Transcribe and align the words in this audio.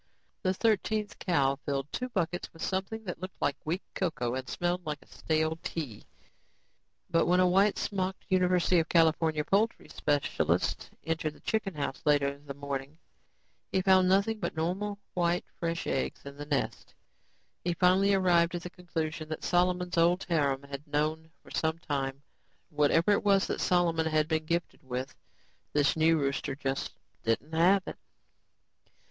The 0.41 0.55
thirteenth 0.55 1.19
cow 1.19 1.57
filled 1.63 1.91
two 1.93 2.09
buckets 2.09 2.51
with 2.51 2.63
something 2.63 3.03
that 3.03 3.19
looked 3.21 3.39
like 3.39 3.55
weak 3.63 3.83
cocoa 3.93 4.33
and 4.33 4.49
smelled 4.49 4.83
like 4.83 4.97
stale 5.05 5.59
tea. 5.61 6.05
But 7.11 7.27
when 7.27 7.39
a 7.39 7.45
white 7.45 7.77
smocked 7.77 8.25
University 8.27 8.79
of 8.79 8.89
California 8.89 9.45
poultry 9.45 9.89
specialist 9.89 10.89
entered 11.03 11.33
the 11.35 11.39
chicken 11.39 11.75
house 11.75 12.01
later 12.03 12.27
in 12.27 12.47
the 12.47 12.55
morning, 12.55 12.97
he 13.71 13.83
found 13.83 14.09
nothing 14.09 14.39
but 14.39 14.55
normal, 14.55 14.97
white 15.13 15.45
fresh 15.59 15.85
eggs 15.85 16.25
in 16.25 16.35
the 16.35 16.47
nests. 16.47 16.95
He 17.63 17.75
finally 17.75 18.15
arrived 18.15 18.55
at 18.55 18.63
the 18.63 18.71
conclusion 18.71 19.29
that 19.29 19.43
Solomon's 19.43 19.99
old 19.99 20.23
harem 20.23 20.63
had 20.63 20.87
known 20.87 21.29
for 21.43 21.51
some 21.51 21.77
time; 21.77 22.23
whatever 22.71 23.11
it 23.11 23.23
was 23.23 23.45
that 23.45 23.61
Solomon 23.61 24.07
had 24.07 24.27
been 24.27 24.45
gifted 24.47 24.81
with, 24.81 25.13
this 25.73 25.95
new 25.95 26.17
rooster 26.17 26.55
just 26.55 26.95
didn't 27.23 27.53
have 27.53 27.83
it. 27.85 27.99